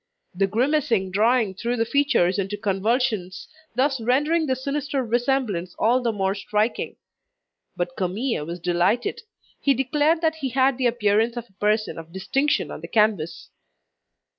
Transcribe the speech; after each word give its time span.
The 0.33 0.47
grimacing 0.47 1.11
drawing 1.11 1.53
threw 1.53 1.75
the 1.77 1.85
features 1.85 2.39
into 2.39 2.57
convulsions, 2.57 3.47
thus 3.75 4.01
rendering 4.01 4.47
the 4.47 4.55
sinister 4.55 5.05
resemblance 5.05 5.75
all 5.77 6.01
the 6.01 6.11
more 6.11 6.33
striking. 6.33 6.95
But 7.77 7.95
Camille 7.95 8.43
was 8.43 8.59
delighted; 8.59 9.21
he 9.61 9.75
declared 9.75 10.21
that 10.21 10.37
he 10.37 10.49
had 10.49 10.79
the 10.79 10.87
appearance 10.87 11.37
of 11.37 11.47
a 11.51 11.61
person 11.61 11.99
of 11.99 12.11
distinction 12.13 12.71
on 12.71 12.81
the 12.81 12.87
canvas. 12.87 13.49